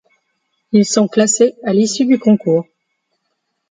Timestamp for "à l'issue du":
1.63-2.17